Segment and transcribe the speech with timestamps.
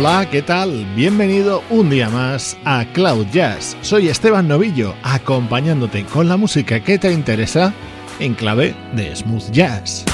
[0.00, 0.86] Hola, ¿qué tal?
[0.96, 3.76] Bienvenido un día más a Cloud Jazz.
[3.82, 7.74] Soy Esteban Novillo, acompañándote con la música que te interesa
[8.18, 10.06] en clave de smooth jazz.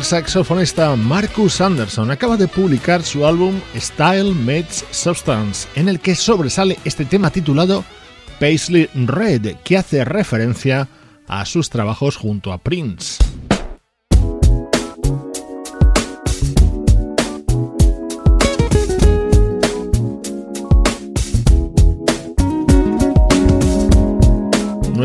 [0.00, 6.14] El saxofonista Marcus Anderson acaba de publicar su álbum Style Meets Substance, en el que
[6.14, 7.84] sobresale este tema titulado
[8.38, 10.88] Paisley Red, que hace referencia
[11.28, 13.29] a sus trabajos junto a Prince.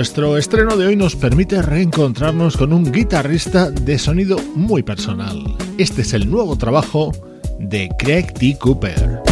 [0.06, 5.57] Nuestro estreno de hoy nos permite reencontrarnos con un guitarrista de sonido muy personal.
[5.80, 7.12] Este es el nuevo trabajo
[7.57, 8.56] de Craig T.
[8.60, 9.25] Cooper.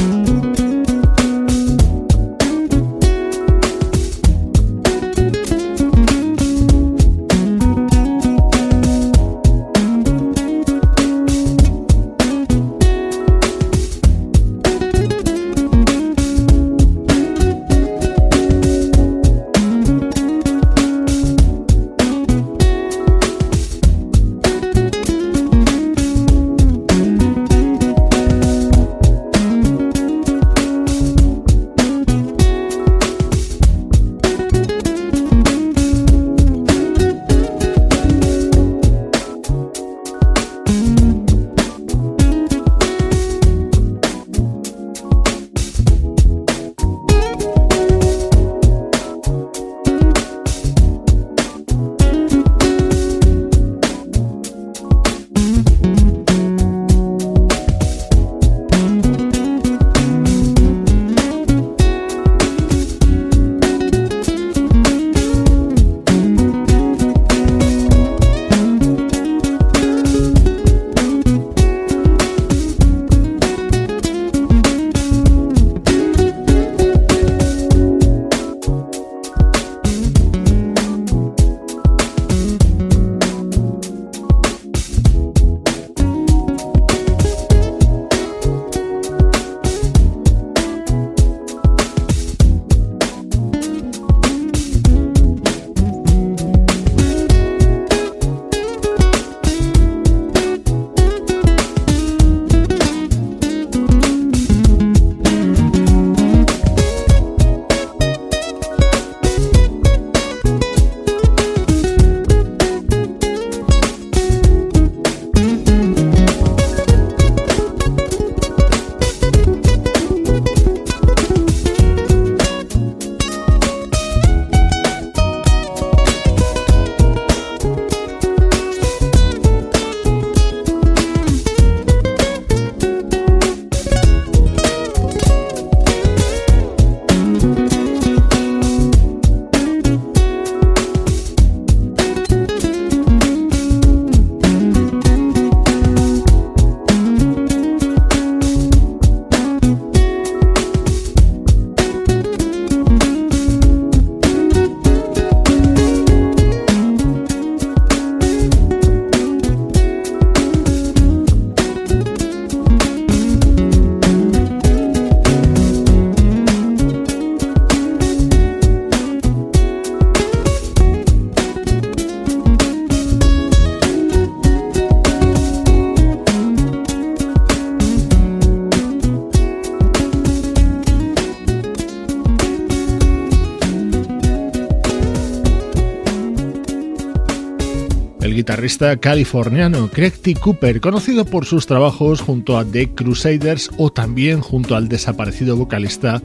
[189.00, 190.36] Californiano Craig T.
[190.36, 196.21] Cooper, conocido por sus trabajos junto a The Crusaders o también junto al desaparecido vocalista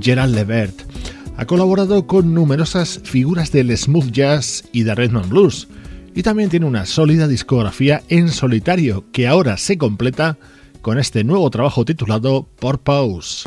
[0.00, 0.80] Gerald Levert.
[1.36, 5.68] Ha colaborado con numerosas figuras del smooth jazz y de rhythm blues,
[6.14, 10.38] y también tiene una sólida discografía en solitario que ahora se completa
[10.82, 12.48] con este nuevo trabajo titulado
[12.84, 13.44] Pause.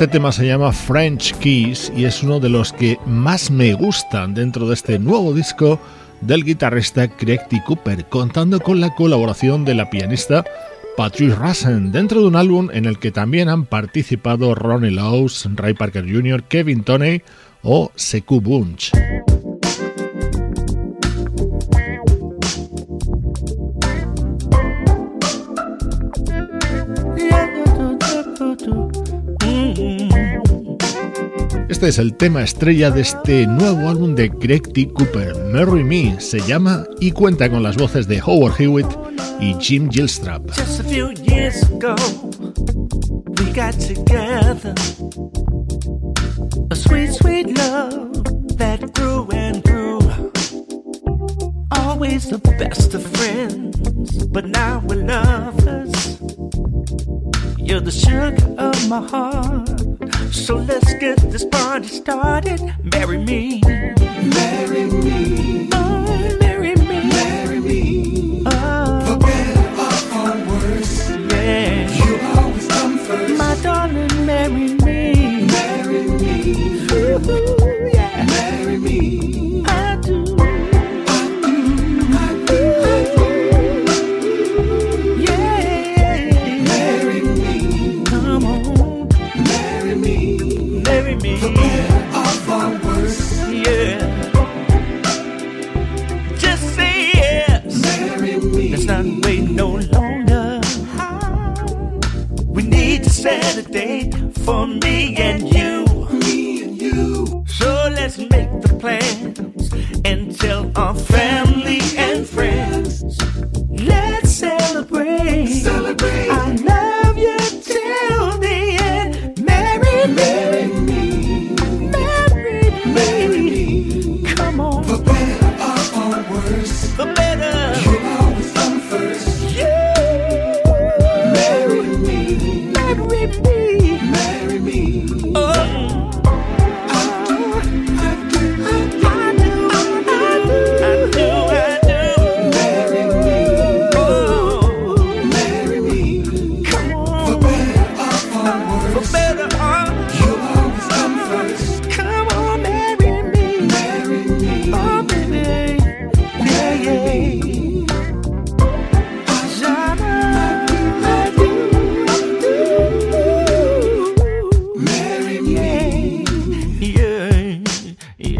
[0.00, 4.32] Este tema se llama French Keys y es uno de los que más me gustan
[4.32, 5.78] dentro de este nuevo disco
[6.22, 7.62] del guitarrista Craig T.
[7.66, 10.42] Cooper, contando con la colaboración de la pianista
[10.96, 15.74] Patrice Rassen dentro de un álbum en el que también han participado Ronnie Lowes, Ray
[15.74, 17.20] Parker Jr., Kevin Toney
[17.62, 18.92] o Sekou Bunch.
[31.80, 34.86] Este es el tema estrella de este nuevo álbum de Greg T.
[34.88, 38.86] Cooper, Marry Me, se llama y cuenta con las voces de Howard Hewitt
[39.40, 40.46] y Jim Gilstrap.
[40.48, 41.96] Just a few years ago,
[43.38, 44.74] we got together.
[46.70, 48.24] A sweet, sweet love
[48.58, 50.00] that grew and grew.
[51.70, 56.20] Always the best of friends, but now we're lovers.
[57.56, 59.89] You're the sugar of my heart.
[60.32, 62.60] So let's get this party started.
[62.92, 63.60] Marry me.
[63.66, 65.68] Marry me.
[65.72, 67.08] Oh, marry me.
[67.08, 68.42] Marry me.
[68.46, 69.04] Oh.
[69.06, 71.10] For better or for worse.
[71.10, 71.90] Yeah.
[72.04, 73.38] You always come first.
[73.38, 75.46] My darling, marry me.
[75.46, 76.86] Marry me.
[76.92, 78.24] Ooh, yeah.
[78.26, 79.29] Marry me.
[103.20, 104.14] Set a date
[104.46, 105.69] for me and you.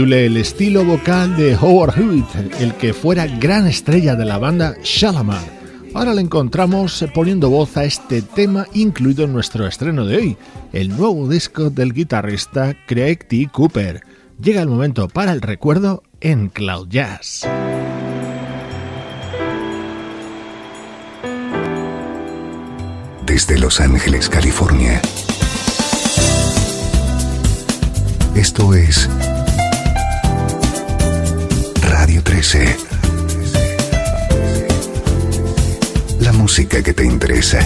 [0.00, 2.24] El estilo vocal de Howard Hewitt,
[2.60, 5.42] el que fuera gran estrella de la banda Shalamar.
[5.92, 10.36] Ahora le encontramos poniendo voz a este tema incluido en nuestro estreno de hoy,
[10.72, 13.48] el nuevo disco del guitarrista Craig T.
[13.52, 14.02] Cooper.
[14.40, 17.48] Llega el momento para el recuerdo en Cloud Jazz.
[23.26, 25.02] Desde Los Ángeles, California.
[28.36, 29.10] Esto es
[32.18, 32.76] Radio 13.
[36.20, 37.60] La música que te interesa.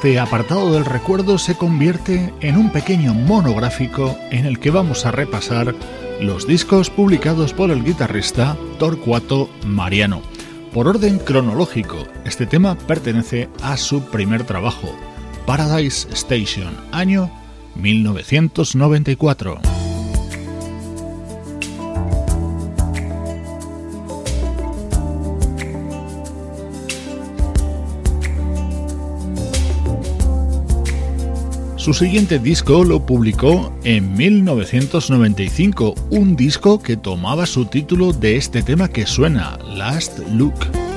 [0.00, 5.10] Este apartado del recuerdo se convierte en un pequeño monográfico en el que vamos a
[5.10, 5.74] repasar
[6.22, 10.22] los discos publicados por el guitarrista Torcuato Mariano.
[10.72, 14.88] Por orden cronológico, este tema pertenece a su primer trabajo,
[15.44, 17.30] Paradise Station, año
[17.74, 19.69] 1994.
[31.80, 38.62] Su siguiente disco lo publicó en 1995, un disco que tomaba su título de este
[38.62, 40.89] tema que suena, Last Look.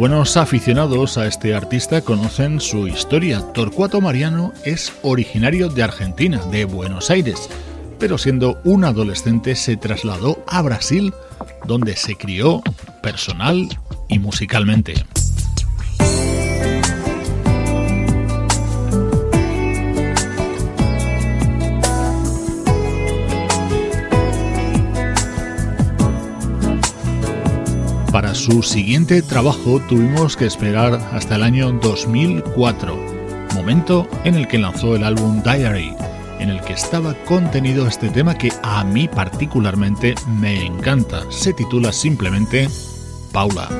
[0.00, 3.42] Buenos aficionados a este artista conocen su historia.
[3.52, 7.50] Torcuato Mariano es originario de Argentina, de Buenos Aires,
[7.98, 11.12] pero siendo un adolescente se trasladó a Brasil,
[11.66, 12.62] donde se crió
[13.02, 13.68] personal
[14.08, 14.94] y musicalmente.
[28.20, 32.94] Para su siguiente trabajo tuvimos que esperar hasta el año 2004,
[33.54, 35.96] momento en el que lanzó el álbum Diary,
[36.38, 41.22] en el que estaba contenido este tema que a mí particularmente me encanta.
[41.30, 42.68] Se titula simplemente
[43.32, 43.70] Paula.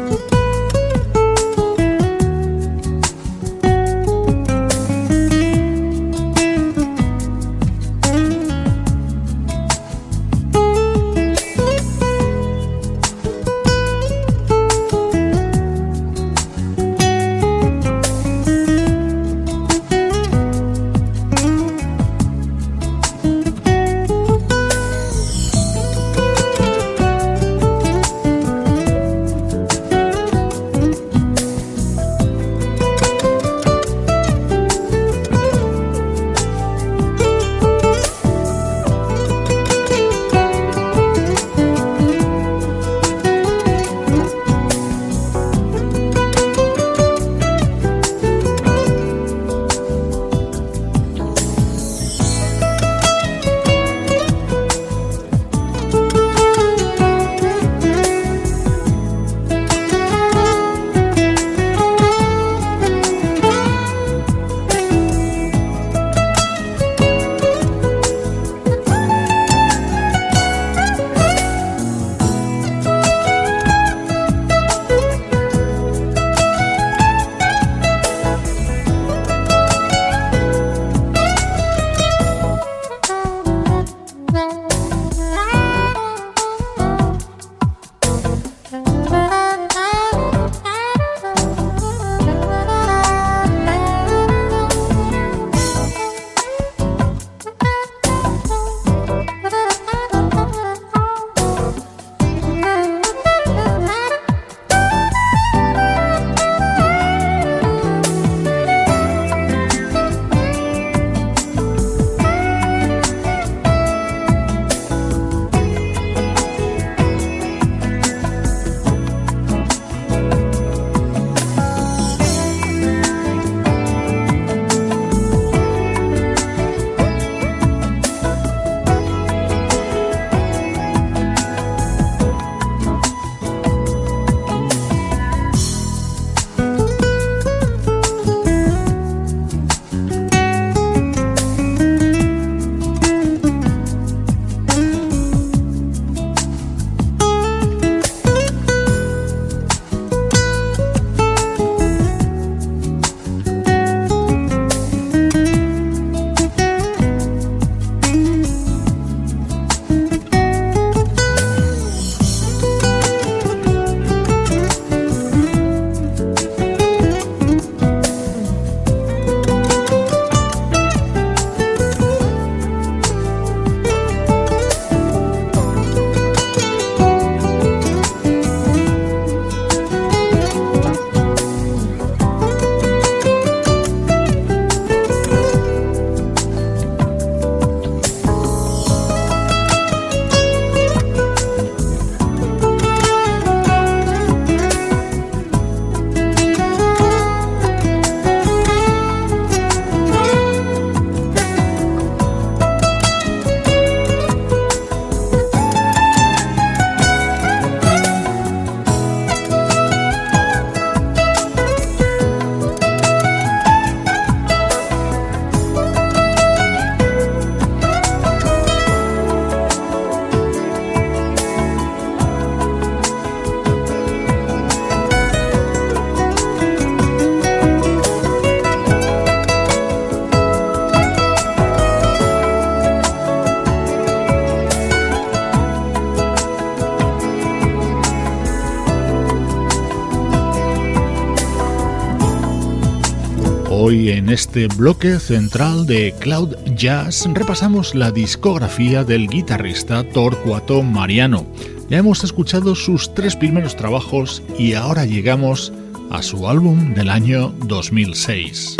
[244.41, 251.45] Este bloque central de Cloud Jazz repasamos la discografía del guitarrista Torcuato Mariano.
[251.91, 255.75] Ya hemos escuchado sus tres primeros trabajos y ahora llegamos
[256.11, 258.77] a su álbum del año 2006.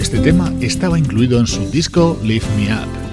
[0.00, 3.05] Este tema estaba incluido en su disco Lift Me Up.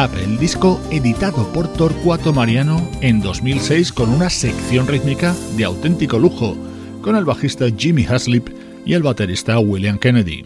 [0.00, 6.56] El disco editado por Torcuato Mariano en 2006 con una sección rítmica de auténtico lujo,
[7.02, 8.48] con el bajista Jimmy Haslip
[8.86, 10.42] y el baterista William Kennedy.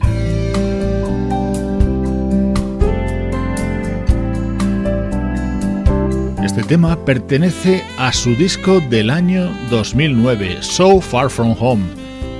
[6.42, 11.84] Este tema pertenece a su disco del año 2009, So Far From Home.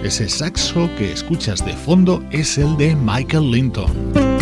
[0.03, 4.34] Ese saxo que escuchas de fondo es el de Michael Linton.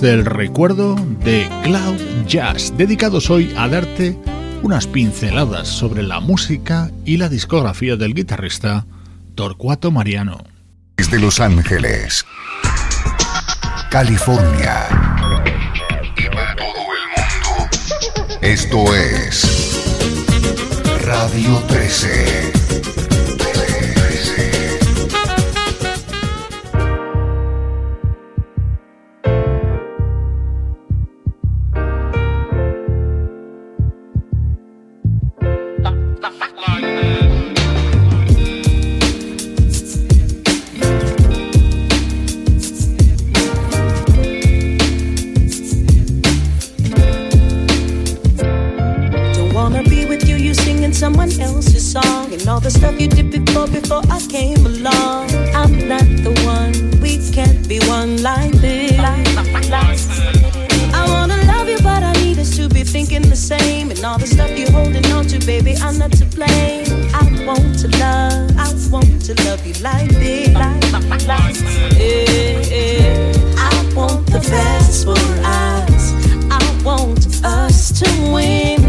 [0.00, 4.18] Del recuerdo de Cloud Jazz, dedicados hoy a darte
[4.62, 8.86] unas pinceladas sobre la música y la discografía del guitarrista
[9.34, 10.42] Torcuato Mariano.
[10.96, 12.24] Desde Los Ángeles,
[13.90, 14.86] California
[16.16, 17.68] y para todo el mundo,
[18.40, 19.84] esto es
[21.04, 22.53] Radio 13.
[64.04, 66.84] And all the stuff you're holding on to, baby, I'm not to blame.
[67.14, 70.48] I want to love, I want to love you like this.
[71.96, 73.32] Yeah, yeah.
[73.56, 76.12] I want the best for us.
[76.50, 78.83] I want us to win.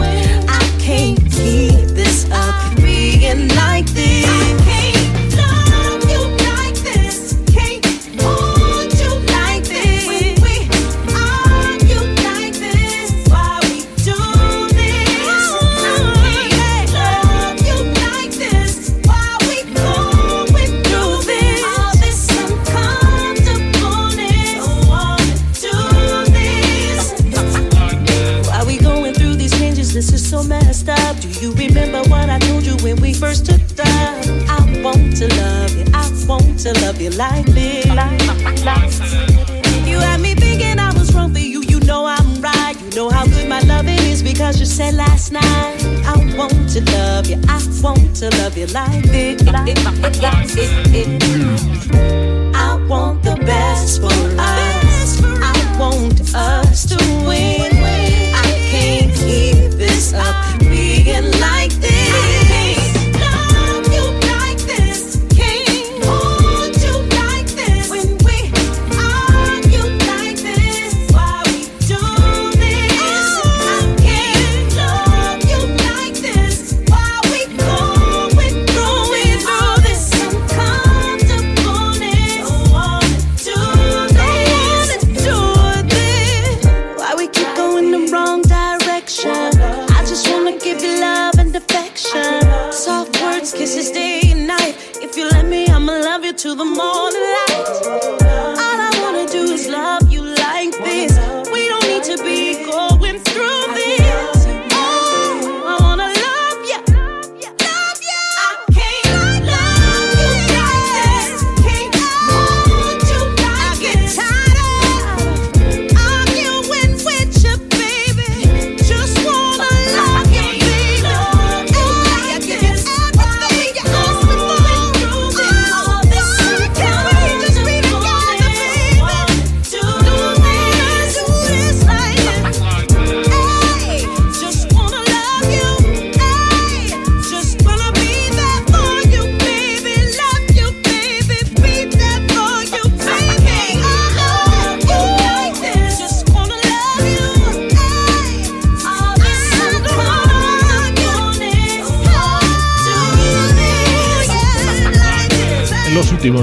[48.16, 49.42] To love you like this.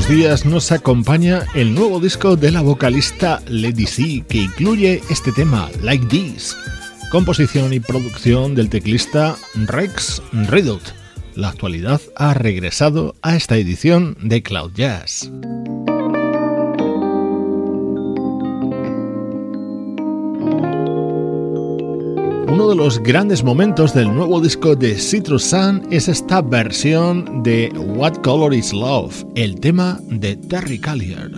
[0.09, 5.71] Días nos acompaña el nuevo disco de la vocalista Lady C, que incluye este tema,
[5.83, 6.57] Like This,
[7.11, 9.37] composición y producción del teclista
[9.67, 10.83] Rex Redut.
[11.35, 15.31] La actualidad ha regresado a esta edición de Cloud Jazz.
[22.53, 27.73] Uno de los grandes momentos del nuevo disco de Citrus Sun es esta versión de
[27.97, 31.31] What Color is Love, el tema de Terry Callier.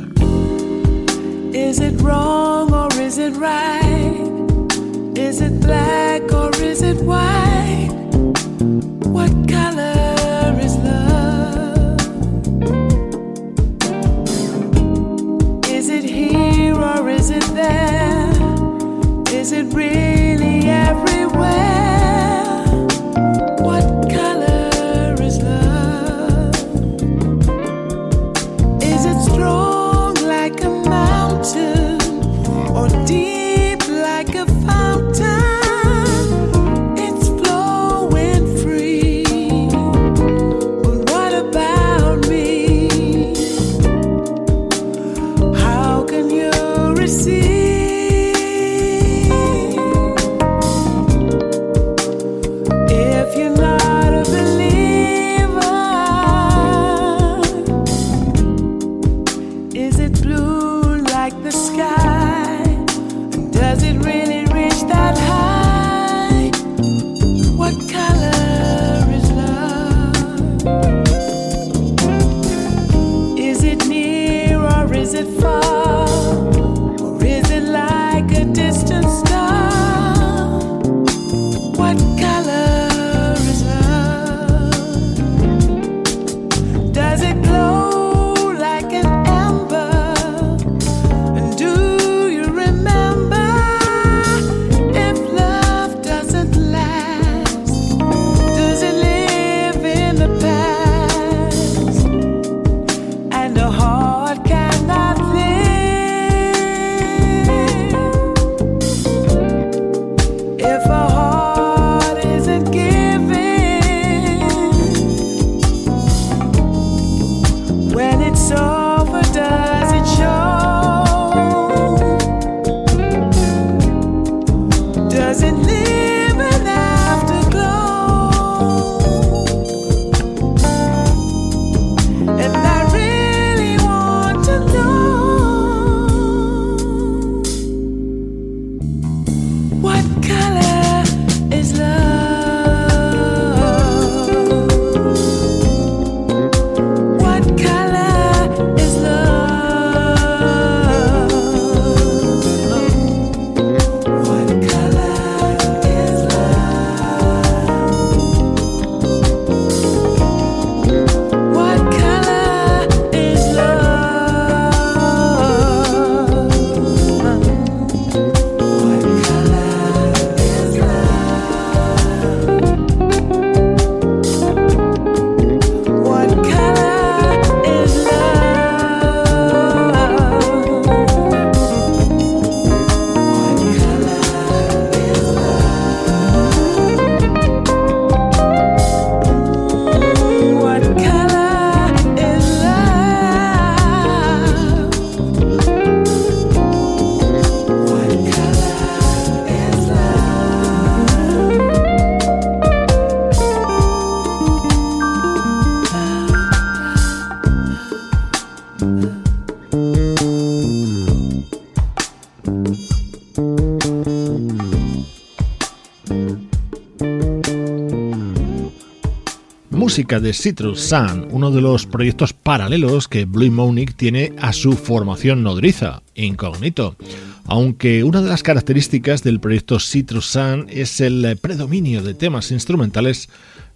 [219.94, 225.44] De Citrus Sun, uno de los proyectos paralelos que Blue Monic tiene a su formación
[225.44, 226.96] nodriza, Incognito.
[227.44, 233.28] Aunque una de las características del proyecto Citrus Sun es el predominio de temas instrumentales,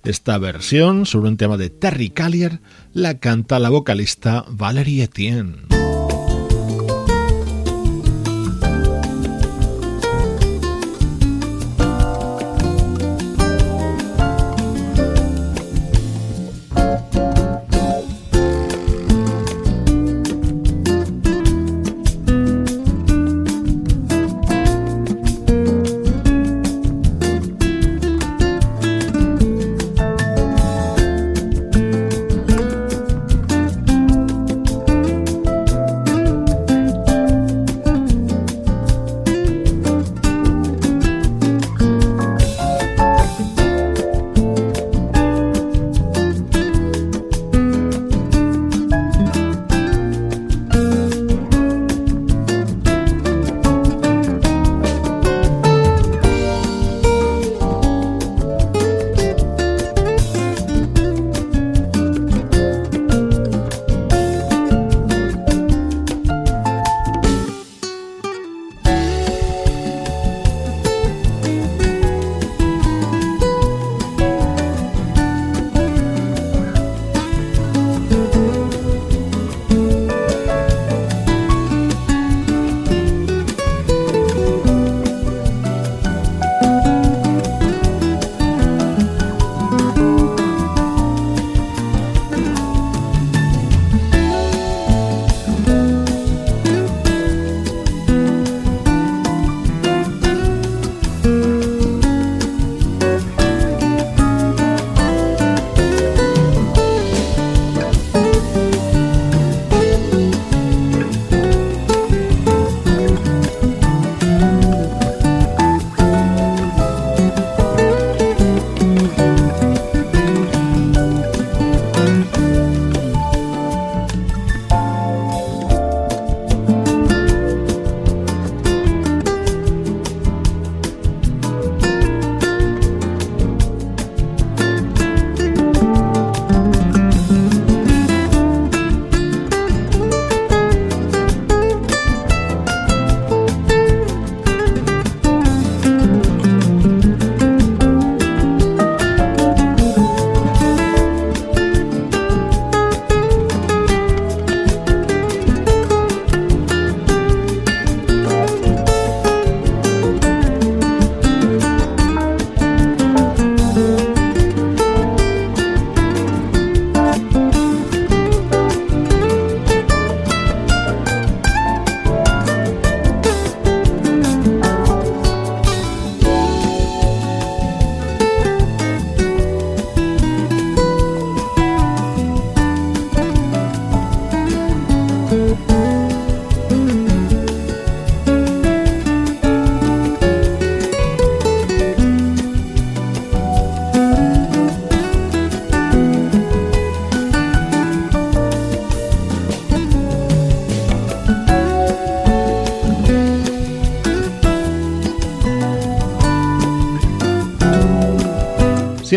[0.03, 2.59] esta versión sobre un tema de Terry Callier
[2.93, 5.68] la canta la vocalista Valerie Etienne.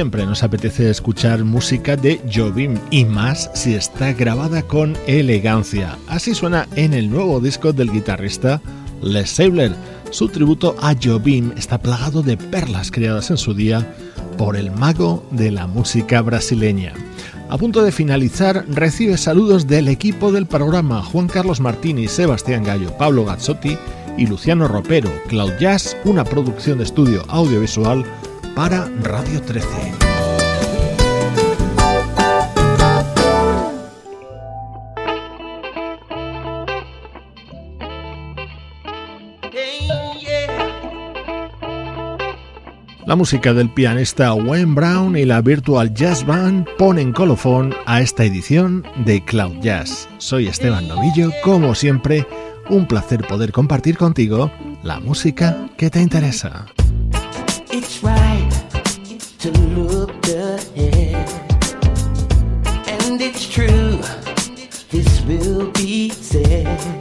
[0.01, 5.95] Siempre nos apetece escuchar música de Jobim y más si está grabada con elegancia.
[6.07, 8.63] Así suena en el nuevo disco del guitarrista
[9.03, 9.75] Les Sabler.
[10.09, 13.93] Su tributo a Jobim está plagado de perlas creadas en su día
[14.39, 16.93] por el mago de la música brasileña.
[17.49, 22.97] A punto de finalizar, recibe saludos del equipo del programa Juan Carlos Martini, Sebastián Gallo,
[22.97, 23.77] Pablo Gazzotti
[24.17, 28.03] y Luciano Ropero, Cloud Jazz, una producción de estudio audiovisual
[28.55, 29.67] para Radio 13.
[43.05, 48.23] La música del pianista Wayne Brown y la Virtual Jazz Band ponen colofón a esta
[48.23, 50.07] edición de Cloud Jazz.
[50.17, 52.25] Soy Esteban Novillo, como siempre,
[52.69, 54.49] un placer poder compartir contigo
[54.81, 56.67] la música que te interesa.
[59.41, 61.27] To look ahead.
[62.87, 63.97] And it's true,
[64.91, 67.00] this will be said.